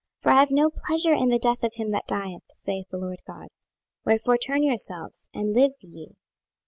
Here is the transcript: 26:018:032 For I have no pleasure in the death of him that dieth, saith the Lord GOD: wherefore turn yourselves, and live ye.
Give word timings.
26:018:032 0.23 0.23
For 0.23 0.29
I 0.31 0.39
have 0.39 0.49
no 0.51 0.71
pleasure 0.71 1.13
in 1.13 1.29
the 1.29 1.37
death 1.37 1.63
of 1.63 1.75
him 1.75 1.89
that 1.89 2.07
dieth, 2.07 2.41
saith 2.55 2.87
the 2.89 2.97
Lord 2.97 3.19
GOD: 3.27 3.49
wherefore 4.03 4.35
turn 4.39 4.63
yourselves, 4.63 5.29
and 5.31 5.53
live 5.53 5.73
ye. 5.79 6.15